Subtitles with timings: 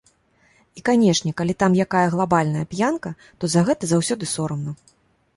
[0.79, 3.11] І, канешне, калі там якая глабальная п'янка,
[3.43, 4.73] то за гэта заўсёды сорамна.